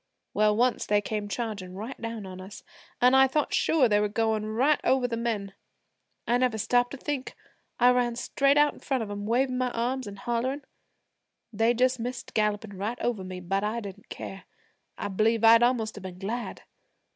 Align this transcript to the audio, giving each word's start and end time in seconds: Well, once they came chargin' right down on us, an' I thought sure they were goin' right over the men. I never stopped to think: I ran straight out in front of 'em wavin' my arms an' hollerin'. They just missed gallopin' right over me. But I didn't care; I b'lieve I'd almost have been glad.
Well, 0.33 0.57
once 0.57 0.87
they 0.87 0.99
came 0.99 1.27
chargin' 1.27 1.75
right 1.75 2.01
down 2.01 2.25
on 2.25 2.41
us, 2.41 2.63
an' 2.99 3.13
I 3.13 3.27
thought 3.27 3.53
sure 3.53 3.87
they 3.87 3.99
were 3.99 4.09
goin' 4.09 4.47
right 4.47 4.81
over 4.83 5.07
the 5.07 5.15
men. 5.15 5.53
I 6.27 6.39
never 6.39 6.57
stopped 6.57 6.89
to 6.89 6.97
think: 6.97 7.35
I 7.79 7.91
ran 7.91 8.15
straight 8.15 8.57
out 8.57 8.73
in 8.73 8.79
front 8.79 9.03
of 9.03 9.11
'em 9.11 9.27
wavin' 9.27 9.59
my 9.59 9.69
arms 9.69 10.07
an' 10.07 10.15
hollerin'. 10.15 10.65
They 11.53 11.75
just 11.75 11.99
missed 11.99 12.33
gallopin' 12.33 12.77
right 12.77 12.97
over 12.99 13.23
me. 13.23 13.41
But 13.41 13.63
I 13.63 13.79
didn't 13.79 14.09
care; 14.09 14.45
I 14.97 15.07
b'lieve 15.07 15.43
I'd 15.43 15.61
almost 15.61 15.93
have 15.93 16.01
been 16.01 16.17
glad. 16.17 16.63